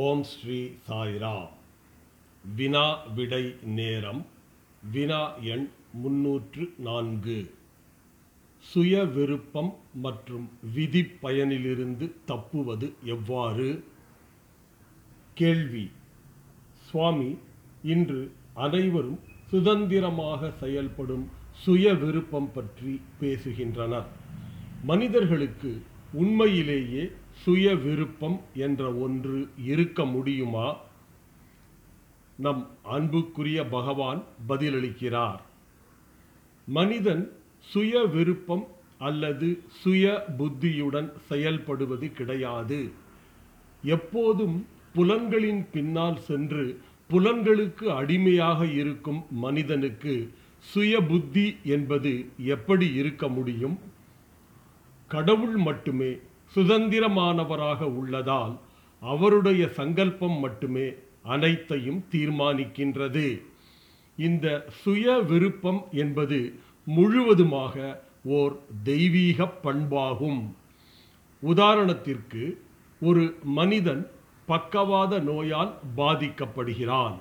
ஓம் 0.00 0.22
ஸ்ரீ 0.22 0.70
சாய்ராம். 0.88 1.48
வினா 2.54 2.94
விடை 2.94 3.54
நேரம். 3.64 4.26
வினா 4.92 5.34
எண் 5.34 5.68
முன்னூற்று 5.92 6.74
நான்கு. 6.78 7.54
சுய 8.58 9.04
விருப்பம் 9.04 9.76
மற்றும் 9.94 10.50
விதி 10.74 11.02
பயனிலிருந்து 11.02 12.12
தப்புவது 12.24 12.92
எவ்வாறு? 13.04 13.84
கேள்வி. 15.34 15.90
சுவாமி 16.76 17.36
இன்று 17.82 18.32
அனைவரும் 18.54 19.20
சுதந்திரமாக 19.46 20.50
செயல்படும் 20.60 21.30
சுய 21.52 21.94
விருப்பம் 21.94 22.52
பற்றி 22.52 23.00
பேசுகின்றனர். 23.20 24.06
மனிதர்களுக்கு 24.84 25.82
உண்மையிலேயே 26.12 27.10
சுய 27.42 27.74
விருப்பம் 27.74 28.40
என்ற 28.54 28.92
ஒன்று 28.94 29.48
இருக்க 29.64 30.04
முடியுமா? 30.04 30.76
நம் 32.36 32.68
அன்புக்குரிய 32.82 33.64
பகவான் 33.64 34.22
பதிலளிக்கிறார். 34.48 35.40
மனிதன் 36.66 37.32
சுய 37.58 38.02
விருப்பம் 38.04 38.66
அல்லது 38.98 39.48
சுய 39.68 40.24
புத்தியுடன் 40.38 41.12
செயல்படுவது 41.30 42.12
கிடையாது. 42.12 42.90
எப்போதும் 43.82 44.66
புலன்களின் 44.94 45.66
பின்னால் 45.72 46.18
சென்று 46.18 46.80
புலன்களுக்கு 47.10 47.84
அடிமையாக 47.94 48.66
இருக்கும் 48.66 49.20
மனிதனுக்கு 49.30 50.14
சுய 50.58 51.00
புத்தி 51.00 51.56
என்பது 51.64 52.12
எப்படி 52.38 52.94
இருக்க 52.94 53.28
முடியும்? 53.28 53.78
கடவுள் 55.08 55.56
மட்டுமே 55.56 56.18
சுதந்திரமானவராக 56.54 57.80
உள்ளதால் 58.00 58.54
அவருடைய 59.02 59.62
சங்கல்பம் 59.78 60.38
மட்டுமே 60.38 60.86
அனைத்தையும் 61.22 62.00
தீர்மானிக்கின்றது. 62.12 63.26
இந்த 64.18 64.46
சுய 64.82 65.18
விருப்பம் 65.30 65.80
என்பது 65.92 66.38
முழுவதுமாக 66.96 68.04
ஓர் 68.38 68.54
தெய்வீக 68.82 69.46
பண்பாகும். 69.64 70.42
உதாரணத்திற்கு 71.42 72.42
ஒரு 73.00 73.24
மனிதன் 73.58 74.02
பக்கவாத 74.46 75.12
நோயால் 75.18 75.72
பாதிக்கப்படுகிறான். 75.96 77.16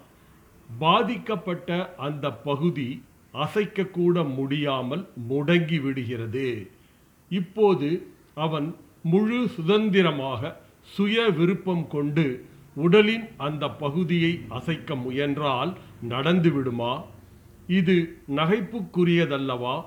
பாதிக்கப்பட்ட 0.79 1.69
அந்த 1.97 2.25
பகுதி 2.31 2.89
அசைக்கக்கூட 3.33 4.15
முடியாமல் 4.35 5.03
முடங்கி 5.29 5.79
விடுகிறது 5.81 6.47
இப்போது 7.31 7.89
அவன் 8.45 8.67
முழு 9.01 9.47
சுதந்திரமாக 9.47 10.59
சுய 10.81 11.29
விருப்பம் 11.29 11.87
கொண்டு 11.87 12.45
உடலின் 12.75 13.27
அந்த 13.37 13.69
பகுதியை 13.69 14.39
அசைக்க 14.49 14.95
முயன்றால் 14.95 15.77
நடந்து 16.01 16.51
விடுமா? 16.51 17.03
இது 17.67 18.21
நகைப்புக்குரியதல்லவா? 18.35 19.85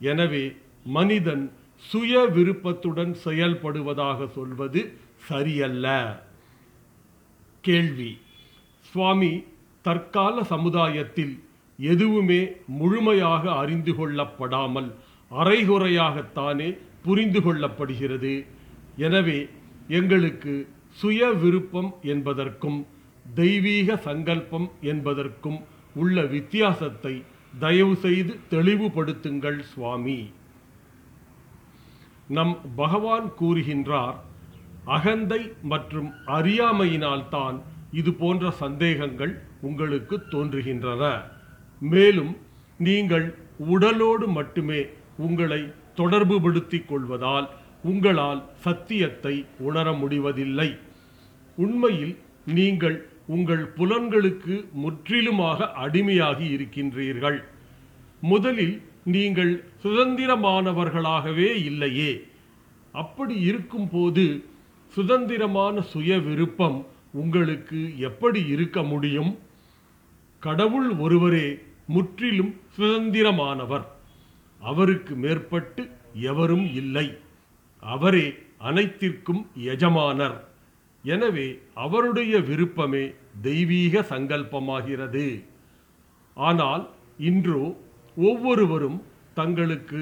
எனவே 0.00 0.52
மனிதன் 0.84 1.52
சுய 1.76 2.24
விருப்பத்துடன் 2.24 3.16
செயல்படுவதாக 3.24 4.28
சொல்வது 4.28 4.92
சரியல்ல. 5.16 5.86
கேள்வி. 7.60 8.18
சுவாமி 8.80 9.44
தற்கால 9.82 10.44
சமுதாயத்தில் 10.44 11.42
எதுவுமே 11.76 12.48
முழுமையாக 12.66 13.52
அறிந்து 13.52 13.92
கொள்ளப்படாமல் 13.92 14.94
அரைகுறையாகத்தானே 15.30 16.78
புரிந்து 17.08 17.40
கொள்ளப்படுகிறது. 17.46 18.34
எனவே 19.06 19.38
எங்களுக்கு 19.98 20.54
சுய 21.00 21.28
விருப்பம் 21.42 21.90
என்பதற்கும் 22.12 22.78
தெய்வீக 23.40 23.96
சங்கல்பம் 24.06 24.68
என்பதற்கும் 24.92 25.58
உள்ள 26.02 26.16
வித்தியாசத்தை 26.34 27.14
தயவு 27.62 27.94
செய்து 28.04 28.32
தெளிவுபடுத்துங்கள் 28.52 29.58
சுவாமி. 29.72 30.20
நம் 32.36 32.54
பகவான் 32.80 33.28
கூறுகின்றார் 33.40 34.16
அகந்தை 34.96 35.40
மற்றும் 35.72 36.10
அறியாமையினால்தான் 36.36 37.56
இது 38.00 38.10
போன்ற 38.22 38.50
சந்தேகங்கள் 38.62 39.32
உங்களுக்கு 39.68 40.16
தோன்றுகின்றன. 40.32 41.02
மேலும் 41.92 42.32
நீங்கள் 42.86 43.26
உடலோடு 43.74 44.26
மட்டுமே 44.38 44.80
உங்களை 45.26 45.62
தொடர்புபடுத்திக் 45.98 46.88
கொள்வதால் 46.88 47.48
உங்களால் 47.82 48.40
சத்தியத்தை 48.54 49.34
உணர 49.58 49.92
முடிவதில்லை. 49.92 50.76
உண்மையில் 51.56 52.14
நீங்கள் 52.46 52.96
உங்கள் 53.26 53.64
புலன்களுக்கு 53.76 54.54
முற்றிலுமாக 54.72 55.70
அடிமையாகி 55.84 56.46
இருக்கின்றீர்கள். 56.56 57.38
முதலில் 58.20 58.76
நீங்கள் 59.04 59.52
சுதந்திரமானவர்களாகவே 59.82 61.48
இல்லையே. 61.64 62.12
அப்படி 62.92 63.40
இருக்கும்போது 63.40 64.44
சுதந்திரமான 64.94 65.80
சுய 65.80 66.18
விருப்பம் 66.18 66.78
உங்களுக்கு 67.12 67.80
எப்படி 67.98 68.40
இருக்க 68.46 68.82
முடியும்? 68.82 69.38
கடவுள் 70.38 70.90
ஒருவரே 70.90 71.46
முற்றிலும் 71.86 72.52
சுதந்திரமானவர். 72.78 73.86
அவருக்கு 74.60 75.14
மேற்பட்டு 75.14 75.82
எவரும் 76.12 76.66
இல்லை. 76.74 77.06
அவரே 77.82 78.26
அனைத்திற்கும் 78.58 79.42
எஜமானர். 79.72 80.38
எனவே 81.04 81.48
அவருடைய 81.74 82.38
விருப்பமே 82.40 83.04
தெய்வீக 83.42 84.00
சங்கல்பமாகிறது. 84.12 85.26
ஆனால் 86.36 86.84
இன்றோ 87.30 87.76
ஒவ்வொருவரும் 88.16 88.98
தங்களுக்கு 89.34 90.00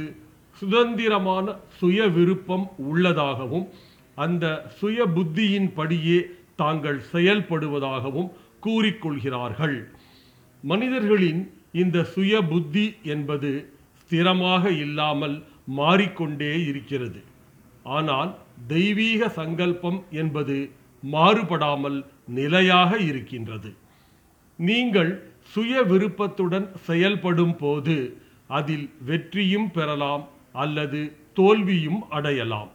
சுதந்திரமான 0.56 1.56
சுய 1.78 2.06
விருப்பம் 2.16 2.66
உள்ளதாகவும் 2.77 3.66
அந்த 4.15 4.45
சுய 4.78 5.06
புத்தியின் 5.06 5.71
படியே 5.78 6.19
தாங்கள் 6.56 7.00
செயல்படுவதாகவும் 7.12 8.31
கூறிக்கொள்கிறார்கள். 8.65 9.78
மனிதர்களின் 10.65 11.43
இந்த 11.72 12.05
சுய 12.15 12.43
புத்தி 12.43 12.84
என்பது 13.03 13.50
ஸ்திரமாக 14.06 14.65
இல்லாமல் 14.84 15.37
மாறிக்கொண்டே 15.78 16.53
இருக்கிறது. 16.71 17.21
ஆனால் 17.97 18.31
தெய்வீக 18.69 19.28
சங்கல்பம் 19.39 19.99
என்பது 20.11 20.56
மாறுபடாமல் 21.03 21.99
நிலையாக 22.39 22.91
இருக்கின்றது. 23.11 23.71
நீங்கள் 24.59 25.11
சுய 25.55 25.83
விருப்பத்துடன் 25.83 26.69
செயல்படும் 26.87 27.56
போது 27.56 27.97
அதில் 28.59 28.87
வெற்றியும் 29.09 29.69
பெறலாம் 29.71 30.25
அல்லது 30.62 31.00
தோல்வியும் 31.39 32.00
அடையலாம். 32.09 32.71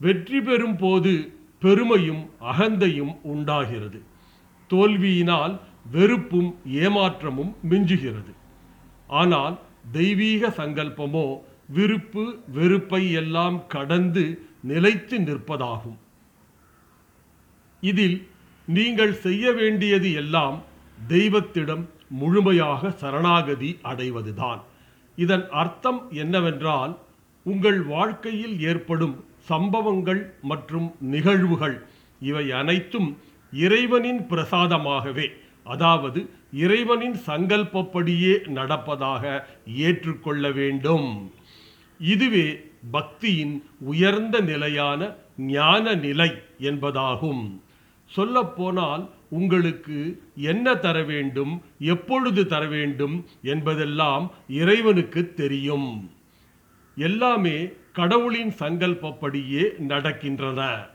வெற்றி 0.00 0.40
பெறும் 0.40 0.76
போது 0.76 1.12
பெருமையும் 1.62 2.22
அகந்தையும் 2.52 3.14
உண்டாகிறது. 3.32 4.00
தோல்வியினால் 4.70 5.54
வெறுப்பும் 5.94 6.50
ஏமாற்றமும் 6.82 7.52
மிஞ்சுகிறது. 7.70 8.32
ஆனால் 9.20 9.56
தெய்வீக 9.92 10.48
சங்கல்பமோ 10.58 11.26
விருப்பு 11.76 12.24
வெறுப்பை 12.46 13.12
எல்லாம் 13.12 13.66
கடந்து 13.66 14.24
நிலைத்து 14.60 15.16
நிற்பதாகும். 15.18 15.98
இதில் 17.82 18.16
நீங்கள் 18.68 19.14
செய்ய 19.26 19.52
வேண்டியது 19.52 20.12
எல்லாம் 20.12 20.56
தெய்வத்திடம் 21.08 21.84
முழுமையாக 22.20 22.90
சரணாகதி 22.90 23.70
அடைவதுதான். 23.82 24.60
இதன் 25.18 25.48
அர்த்தம் 25.50 26.00
என்னவென்றால் 26.10 26.92
உங்கள் 27.46 27.80
வாழ்க்கையில் 27.82 28.60
ஏற்படும் 28.60 29.16
சம்பவங்கள் 29.50 30.22
மற்றும் 30.42 30.88
நிகழ்வுகள் 31.00 31.76
இவை 32.20 32.50
அனைத்தும் 32.50 33.08
இறைவனின் 33.52 34.22
பிரசாதமாகவே 34.30 35.26
அதாவது 35.66 36.20
இறைவனின் 36.52 37.16
சங்கல்பப்படியே 37.26 38.48
நடப்பதாக 38.48 39.44
ஏற்றுக்கொள்ள 39.66 40.50
வேண்டும். 40.50 41.32
இதுவே 41.98 42.60
பக்தியின் 42.92 43.62
உயர்ந்த 43.80 44.40
நிலையான 44.40 45.14
ஞான 45.36 45.94
நிலை 45.94 46.30
என்பதாகும். 46.60 47.60
சொல்லப்போனால் 48.06 49.10
உங்களுக்கு 49.30 50.22
என்ன 50.36 50.74
தர 50.74 51.02
வேண்டும் 51.02 51.62
எப்பொழுது 51.78 52.46
தர 52.46 52.66
வேண்டும் 52.66 53.24
என்பதெல்லாம் 53.42 54.32
இறைவனுக்கு 54.48 55.34
தெரியும். 55.34 56.10
எல்லாமே 56.96 57.68
கடவுளின் 57.92 58.52
சங்கல்பப்படியே 58.58 59.64
நடக்கின்றன. 59.88 60.86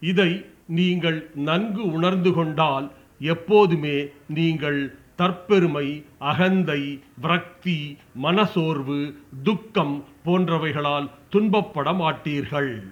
இதை 0.00 0.44
நீங்கள் 0.66 1.30
நன்கு 1.34 1.92
உணர்ந்து 1.92 2.32
கொண்டால் 2.32 2.92
எப்போதுமே 3.20 4.08
நீங்கள் 4.26 4.80
தற்பெருமை 5.18 6.04
அகந்தை 6.18 7.00
விரக்தி 7.22 7.96
மனசோர்வு 8.22 9.14
துக்கம் 9.42 10.04
போன்றவைகளால் 10.24 11.10
துன்பப்பட 11.30 11.92
மாட்டீர்கள். 11.92 12.82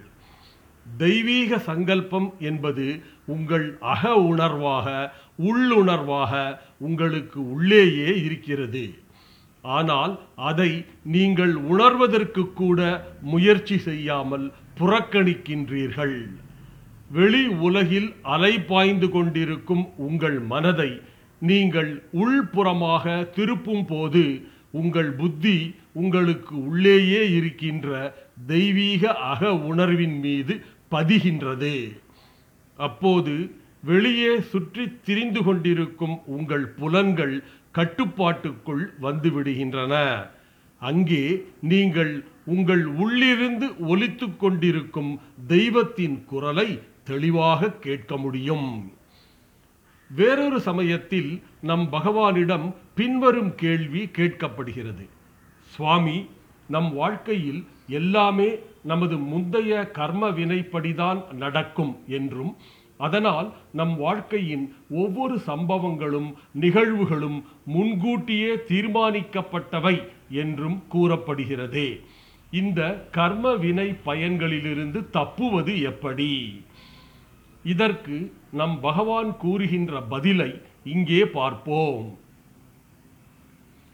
தெய்வீக 0.85 1.57
சங்கல்பம் 1.57 2.33
என்பது 2.39 3.01
உங்கள் 3.25 3.77
அக 3.93 4.13
உணர்வாக 4.31 4.87
உள்ளுணர்வாக 5.49 6.59
உங்களுக்கு 6.79 7.51
உள்ளேயே 7.51 8.23
இருக்கிறது. 8.23 8.83
ஆனால் 9.61 10.19
அதை 10.35 10.85
நீங்கள் 11.03 11.55
உணர்வதற்கு 11.55 12.53
கூட 12.53 12.79
முயற்சி 13.21 13.77
செய்யாமல் 13.77 14.51
புறக்கணிக்கின்றீர்கள். 14.79 16.19
வெளி 17.11 17.47
உலகில் 17.47 18.13
அலை 18.21 18.59
பாய்ந்து 18.61 19.07
கொண்டிருக்கும் 19.09 19.85
உங்கள் 19.97 20.39
மனதை 20.39 20.91
நீங்கள் 21.39 22.03
உள்புறமாக 22.13 23.05
திருப்பும் 23.35 23.85
போது 23.87 24.23
உங்கள் 24.71 25.11
புத்தி 25.11 25.75
உங்களுக்கு 25.93 26.65
உள்ளேயே 26.65 27.21
இருக்கின்ற 27.31 27.87
தெய்வீக 28.47 29.13
அக 29.31 29.53
உணர்வின் 29.53 30.19
மீது 30.19 30.55
பதிகின்றது. 30.91 31.73
அப்போது 32.79 33.33
வெளியே 33.83 34.39
சுற்றி 34.41 34.85
திரிந்து 35.01 35.43
கொண்டிருக்கும் 35.43 36.19
உங்கள் 36.25 36.67
புலன்கள் 36.67 37.43
கட்டுப்பாட்டுக்குள் 37.71 38.93
வந்துவிடுகின்றன 39.01 39.95
அங்கே 40.81 41.23
நீங்கள் 41.61 42.25
உங்கள் 42.45 42.85
உள்ளிருந்து 42.85 43.67
ஒலித்து 43.87 44.37
கொண்டிருக்கும் 44.37 45.19
தெய்வத்தின் 45.47 46.25
குரலை 46.25 46.69
தெளிவாக 47.11 47.71
கேட்க 47.85 48.17
முடியும். 48.17 48.67
வேறொரு 50.09 50.59
சமயத்தில் 50.67 51.31
நம் 51.61 51.85
பகவானிடம் 51.91 52.67
பின்வரும் 52.95 53.53
கேள்வி 53.55 54.01
கேட்கப்படுகிறது. 54.17 55.05
சுவாமி 55.73 56.17
நம் 56.67 56.89
வாழ்க்கையில் 56.93 57.61
எல்லாமே 57.99 58.49
நமது 58.83 59.15
முந்தைய 59.31 59.71
கர்ம 59.97 60.29
வினைப்படிதான் 60.29 61.21
நடக்கும் 61.33 61.93
என்றும் 62.17 62.53
அதனால் 63.07 63.47
நம் 63.73 63.93
வாழ்க்கையின் 63.97 64.65
ஒவ்வொரு 65.01 65.35
சம்பவங்களும் 65.47 66.29
நிகழ்வுகளும் 66.61 67.37
முன்கூட்டியே 67.65 68.51
தீர்மானிக்கப்பட்டவை 68.71 69.95
என்றும் 70.41 70.77
கூறப்படுகிறதே. 70.93 71.89
இந்த 72.51 72.81
கர்ம 73.11 73.53
வினை 73.63 73.87
பயன்களிலிருந்து 74.05 74.99
தப்புவது 75.09 75.73
எப்படி? 75.81 76.31
இதற்கு 77.63 78.31
நம் 78.51 78.79
பகவான் 78.79 79.37
கூறுகின்ற 79.37 80.01
பதிலை 80.01 80.51
இங்கே 80.83 81.25
பார்ப்போம். 81.25 82.17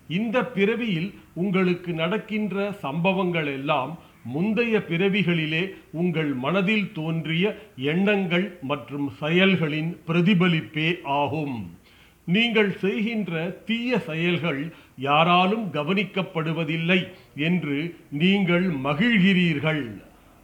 இந்த 0.10 0.44
பிறவியில் 0.46 1.14
உங்களுக்கு 1.34 1.94
நடக்கின்ற 1.94 2.72
சம்பவங்கள் 2.72 3.48
எல்லாம் 3.48 4.00
முந்தைய 4.24 4.80
பிறவிகளிலே 4.90 5.64
உங்கள் 5.92 6.34
மனதில் 6.34 6.92
தோன்றிய 6.92 7.56
எண்ணங்கள் 7.76 8.58
மற்றும் 8.62 9.08
செயல்களின் 9.20 9.98
பிரதிபலிப்பே 10.08 11.02
ஆகும். 11.04 11.58
நீங்கள் 12.26 12.72
செய்கின்ற 12.72 13.50
தீய 13.66 14.00
செயல்கள் 14.00 14.74
யாராலும் 14.96 15.66
கவனிக்கப்படுவதில்லை 15.74 17.08
என்று 17.36 17.96
நீங்கள் 18.10 18.70
மகிழ்கிறீர்கள். 18.70 19.86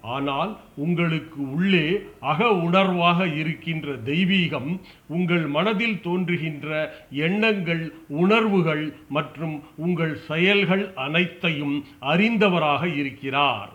ஆனால் 0.01 0.57
உங்களுக்கு 0.75 1.51
உள்ளே 1.51 2.01
அக 2.19 2.47
உணர்வாக 2.47 3.35
இருக்கின்ற 3.35 3.93
தெய்வீகம் 4.05 4.79
உங்கள் 5.07 5.45
மனதில் 5.47 6.01
தோன்றுகின்ற 6.01 6.95
எண்ணங்கள் 7.09 7.93
உணர்வுகள் 8.07 8.93
மற்றும் 9.09 9.63
உங்கள் 9.75 10.15
செயல்கள் 10.15 10.93
அனைத்தையும் 10.93 11.85
அறிந்தவராக 12.01 12.95
இருக்கிறார். 12.95 13.71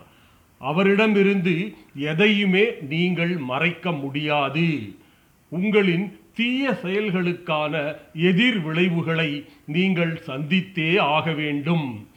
அவரிடமிருந்து 0.59 1.75
எதையுமே 1.95 2.65
நீங்கள் 2.89 3.37
மறைக்க 3.37 3.91
முடியாது. 3.91 4.93
உங்களின் 5.49 6.19
தீய 6.33 6.71
செயல்களுக்கான 6.83 7.95
எதிர் 8.13 8.59
விளைவுகளை 8.59 9.45
நீங்கள் 9.65 10.21
சந்தித்தே 10.27 10.99
ஆக 10.99 11.31
வேண்டும். 11.31 12.07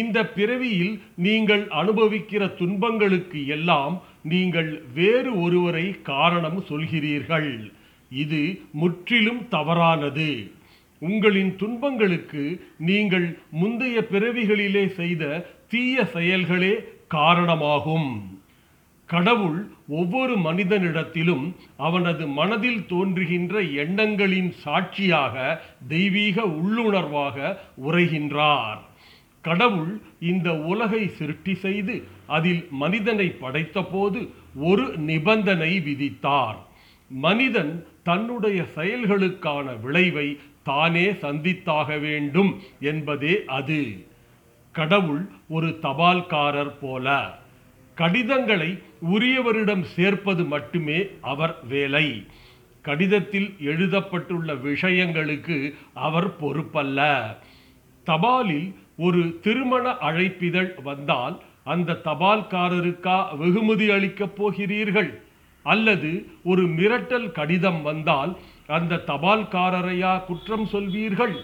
இந்த 0.00 0.18
பிறவியில் 0.36 0.94
நீங்கள் 1.26 1.64
அனுபவிக்கிற 1.80 2.42
துன்பங்களுக்கு 2.60 3.40
எல்லாம் 3.56 3.94
நீங்கள் 4.32 4.70
வேறு 4.98 5.30
ஒருவரை 5.44 5.86
காரணம் 6.10 6.60
சொல்கிறீர்கள். 6.70 7.52
இது 8.10 8.42
முற்றிலும் 8.82 9.42
தவறானது. 9.54 10.30
உங்களின் 11.02 11.52
துன்பங்களுக்கு 11.62 12.42
நீங்கள் 12.90 13.26
முந்தைய 13.60 13.96
பிறவிகளிலே 14.12 14.84
செய்த 15.00 15.22
தீய 15.72 16.04
செயல்களே 16.14 16.74
காரணமாகும். 17.16 18.10
கடவுள் 19.10 19.58
ஒவ்வொரு 20.00 20.34
மனிதனிடத்திலும் 20.46 21.44
அவனது 21.86 22.24
மனதில் 22.38 22.82
தோன்றுகின்ற 22.92 23.54
எண்ணங்களின் 23.82 24.50
சாட்சியாக 24.64 25.34
தெய்வீக 25.88 26.46
உள்ளுணர்வாக 26.60 27.56
உரைகின்றார். 27.88 28.80
கடவுள் 29.42 30.00
இந்த 30.20 30.54
உலகை 30.54 31.08
சிருஷ்டி 31.08 31.54
செய்து 31.54 32.02
அதில் 32.26 32.68
மனிதனை 32.70 33.36
படைத்தபோது 33.40 34.28
ஒரு 34.54 34.96
நிபந்தனை 34.96 35.80
விதித்தார். 35.80 36.56
மனிதன் 37.08 37.86
தன்னுடைய 38.02 38.64
செயல்களுக்கான 38.74 39.80
விளைவை 39.80 40.38
தானே 40.62 41.10
சந்தித்தாக 41.10 42.00
வேண்டும் 42.00 42.60
என்பதே 42.80 43.44
அது. 43.46 44.06
கடவுள் 44.72 45.28
ஒரு 45.48 45.66
தபால்காரர் 45.66 46.72
போல. 46.80 47.30
கடிதங்களை 47.94 48.78
உரியவரிடம் 49.12 49.82
சேர்ப்பது 49.82 50.44
மட்டுமே 50.44 51.06
அவர் 51.20 51.56
வேலை. 51.68 52.26
கடிதத்தில் 52.82 53.54
எழுதப்பட்டுள்ள 53.60 54.54
விஷயங்களுக்கு 54.54 55.74
அவர் 55.94 56.30
பொறுப்பல்ல. 56.40 57.22
தபாலில் 58.06 58.74
ஒரு 59.06 59.22
திருமண 59.44 59.84
அழைப்பிதழ் 60.08 60.72
வந்தால் 60.88 61.36
அந்த 61.72 61.98
தபால்காரருக்கா 62.04 63.16
வெகுமதி 63.40 63.86
அளிக்கப் 63.96 64.36
போகிறீர்கள்? 64.38 65.10
அல்லது 65.66 66.10
ஒரு 66.50 66.62
மிரட்டல் 66.78 67.28
கடிதம் 67.38 67.82
வந்தால் 67.82 68.32
அந்த 68.76 69.02
தபால்காரரையா 69.10 70.12
குற்றம் 70.28 70.66
சொல்வீர்கள்? 70.72 71.36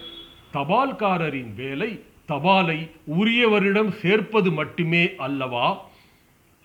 தபால்காரரின் 0.56 1.52
வேலை 1.62 1.90
தபாலை 2.32 2.78
உரியவரிடம் 3.18 3.92
சேர்ப்பது 4.02 4.50
மட்டுமே 4.58 5.04
அல்லவா? 5.26 5.68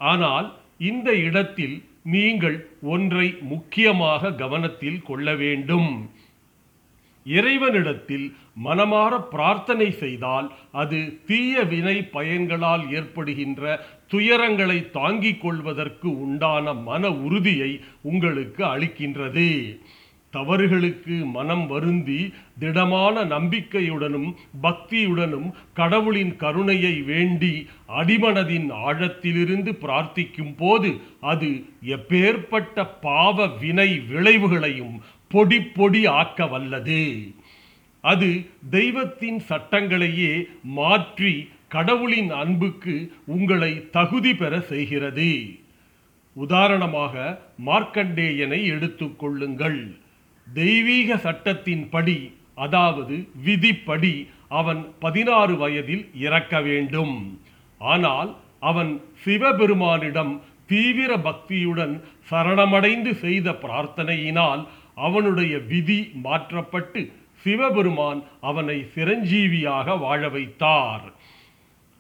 ஆனால் 0.02 0.48
இந்த 0.90 1.10
இடத்தில் 1.28 1.76
நீங்கள் 2.16 2.58
ஒன்றை 2.94 3.28
முக்கியமாக 3.52 4.32
கவனத்தில் 4.42 5.02
கொள்ள 5.10 5.36
வேண்டும். 5.44 5.92
இறைவனிடத்தில் 7.26 8.34
மனமாற 8.64 9.20
பிரார்த்தனை 9.30 9.92
செய்தால் 9.92 10.52
அது 10.72 11.20
தீய 11.26 11.64
வினை 11.64 12.02
பயன்களால் 12.02 12.92
ஏற்படுகின்ற 12.92 13.80
துயரங்களை 14.12 14.92
தாங்கிக் 14.92 15.42
கொள்வதற்கு 15.42 16.20
உண்டான 16.20 16.74
மன 16.74 17.10
உறுதியை 17.10 17.80
உங்களுக்கு 18.02 18.64
அளிக்கின்றது. 18.66 19.80
தவறுகளுக்கு 20.34 21.26
மனம் 21.26 21.68
வருந்தி 21.68 22.34
திடமான 22.60 23.24
நம்பிக்கையுடனும் 23.24 24.36
பக்தியுடனும் 24.62 25.50
கடவுளின் 25.74 26.36
கருணையை 26.36 27.02
வேண்டி 27.02 27.68
அடிமனதின் 27.88 28.72
ஆழத்திலிருந்து 28.72 29.70
பிரார்த்திக்கும் 29.70 30.56
போது 30.56 31.00
அது 31.22 31.64
எப்பேற்பட்ட 31.86 32.86
பாவ 33.02 33.48
வினை 33.48 34.00
விளைவுகளையும் 34.10 35.02
பொடி 35.34 35.60
பொடி 35.78 36.02
ஆக்க 36.20 36.48
வல்லது 36.54 37.04
அது 38.04 38.30
தெய்வத்தின் 38.76 39.40
சட்டங்களையே 39.50 40.32
மாற்றி 40.78 41.34
கடவுளின் 41.76 42.32
அன்புக்கு 42.42 42.96
உங்களை 43.36 43.70
தகுதி 43.98 44.32
பெற 44.42 44.54
செய்கிறது. 44.72 45.32
உதாரணமாக 46.36 47.14
மார்க்கண்டேயனை 47.68 48.60
எடுத்துக்கொள்ளுங்கள் 48.76 49.80
தெய்வீக 50.48 51.18
சட்டத்தின்படி 51.26 52.18
அதாவது 52.66 53.16
விதிப்படி 53.46 54.16
அவன் 54.60 54.82
பதினாறு 55.04 55.54
வயதில் 55.64 56.06
இறக்க 56.26 56.54
வேண்டும். 56.68 57.16
ஆனால் 57.82 58.30
அவன் 58.70 58.92
சிவபெருமானிடம் 59.24 60.34
தீவிர 60.72 61.12
பக்தியுடன் 61.28 61.96
சரணமடைந்து 62.30 63.12
செய்த 63.24 63.48
பிரார்த்தனையினால் 63.64 64.62
அவனுடைய 64.96 65.58
விதி 65.58 66.12
மாற்றப்பட்டு 66.14 67.12
சிவபெருமான் 67.44 68.24
அவனை 68.42 68.86
சிரஞ்சீவியாக 68.96 70.00
வாழ 70.00 70.30
வைத்தார். 70.30 71.14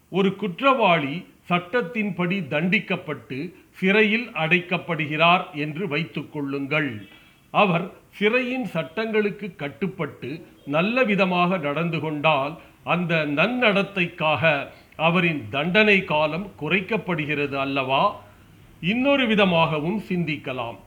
ஒரு 0.10 0.36
குற்றவாளி 0.36 1.26
சட்டத்தின்படி 1.50 2.38
தண்டிக்கப்பட்டு 2.54 3.54
சிறையில் 3.70 4.32
அடைக்கப்படுகிறார் 4.32 5.54
என்று 5.54 5.88
வைத்துக் 5.88 6.32
கொள்ளுங்கள். 6.34 7.08
அவர் 7.52 7.92
சிறையின் 8.10 8.66
சட்டங்களுக்கு 8.66 9.56
கட்டுப்பட்டு 9.56 10.46
நல்ல 10.66 11.04
விதமாக 11.04 11.58
நடந்து 11.58 12.00
கொண்டால் 12.00 12.54
அந்த 12.84 13.16
நன்னடத்தைக்காக 13.16 14.68
அவரின் 14.96 15.44
தண்டனை 15.50 16.04
காலம் 16.04 16.52
குறைக்கப்படுகிறது 16.60 17.56
அல்லவா? 17.56 18.16
இன்னொரு 18.82 19.28
விதமாகவும் 19.28 20.02
சிந்திக்கலாம். 20.10 20.80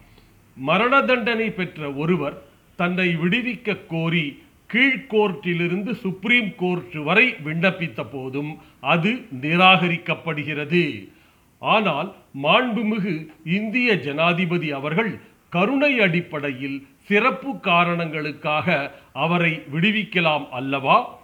மரண 0.56 1.02
தண்டனை 1.02 1.50
பெற்ற 1.50 1.92
ஒருவர் 1.92 2.42
தன்னை 2.76 3.16
விடுவிக்க 3.16 3.76
கோரி 3.86 4.42
கீழ்கோர்ட்டிலிருந்து 4.72 5.92
சுப்ரீம் 5.92 6.54
கோர்ட் 6.56 6.94
வரை 6.94 7.34
விண்ணப்பித்த 7.44 8.00
போதும் 8.12 8.58
அது 8.80 9.12
நிராகரிக்கப்படுகிறது. 9.42 11.08
ஆனால் 11.58 12.14
மாண்புமிகு 12.42 13.28
இந்திய 13.44 13.94
ஜனாதிபதி 13.96 14.72
அவர்கள் 14.72 15.20
கருணை 15.48 16.00
அடிப்படையில் 16.00 16.86
சிறப்பு 17.02 17.60
காரணங்களுக்காக 17.60 18.96
அவரை 19.12 19.62
விடுவிக்கலாம் 19.72 20.48
அல்லவா? 20.48 21.18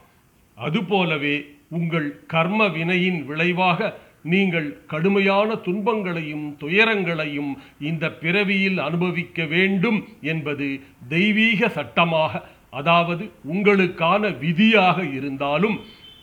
அதுபோலவே 0.55 1.37
உங்கள் 1.69 2.27
கர்ம 2.27 2.69
வினையின் 2.69 3.25
விளைவாக 3.25 3.99
நீங்கள் 4.25 4.69
கடுமையான 4.87 5.55
துன்பங்களையும் 5.57 6.47
துயரங்களையும் 6.61 7.53
இந்த 7.81 8.11
பிறவியில் 8.15 8.79
அனுபவிக்க 8.79 9.45
வேண்டும் 9.45 9.99
என்பது 10.23 10.69
தெய்வீக 11.09 11.69
சட்டமாக 11.69 12.43
அதாவது 12.71 13.25
உங்களுக்கான 13.45 14.31
விதியாக 14.39 14.99
இருந்தாலும் 15.13 15.77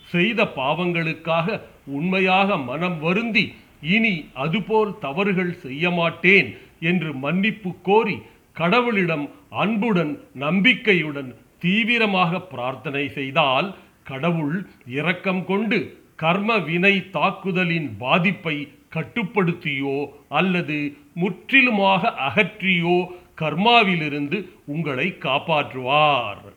செய்த 0.10 0.44
பாவங்களுக்காக 0.56 1.58
உண்மையாக 1.92 2.58
மனம் 2.62 2.98
வருந்தி 3.00 3.46
இனி 3.88 4.16
அதுபோல் 4.36 4.94
தவறுகள் 5.00 5.54
செய்ய 5.58 5.90
மாட்டேன் 5.90 6.50
என்று 6.82 7.10
மன்னிப்பு 7.16 7.72
கோரி 7.82 8.18
கடவுளிடம் 8.56 9.26
அன்புடன் 9.56 10.14
நம்பிக்கையுடன் 10.36 11.30
தீவிரமாக 11.60 12.42
பிரார்த்தனை 12.46 13.06
செய்தால் 13.10 13.70
கடவுள் 14.04 14.58
இரக்கம் 14.92 15.44
கொண்டு 15.46 15.80
கர்ம 16.20 16.58
வினை 16.58 17.10
தாக்குதலின் 17.10 17.96
பாதிப்பை 17.98 18.72
கட்டுப்படுத்தியோ 18.94 20.08
அல்லது 20.30 20.94
முற்றிலுமாக 21.14 22.14
அகற்றியோ 22.28 23.08
கர்மாவிலிருந்து 23.42 24.50
உங்களை 24.66 25.18
காப்பாற்றுவார். 25.20 26.54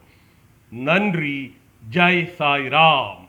நன்றி. 0.71 1.55
ஜெய் 1.91 2.29
சாய்ராம். 2.39 3.22